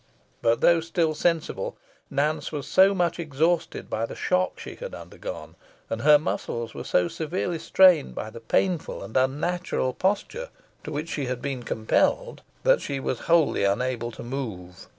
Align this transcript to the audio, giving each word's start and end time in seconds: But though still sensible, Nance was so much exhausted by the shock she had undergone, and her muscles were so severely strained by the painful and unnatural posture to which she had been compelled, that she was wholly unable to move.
But 0.41 0.61
though 0.61 0.79
still 0.81 1.13
sensible, 1.13 1.77
Nance 2.09 2.51
was 2.51 2.65
so 2.67 2.95
much 2.95 3.19
exhausted 3.19 3.87
by 3.87 4.07
the 4.07 4.15
shock 4.15 4.57
she 4.57 4.73
had 4.77 4.95
undergone, 4.95 5.53
and 5.91 6.01
her 6.01 6.17
muscles 6.17 6.73
were 6.73 6.83
so 6.83 7.07
severely 7.07 7.59
strained 7.59 8.15
by 8.15 8.31
the 8.31 8.39
painful 8.39 9.03
and 9.03 9.15
unnatural 9.15 9.93
posture 9.93 10.49
to 10.85 10.91
which 10.91 11.09
she 11.09 11.27
had 11.27 11.39
been 11.39 11.61
compelled, 11.61 12.41
that 12.63 12.81
she 12.81 12.99
was 12.99 13.19
wholly 13.29 13.63
unable 13.63 14.09
to 14.13 14.23
move. 14.23 14.87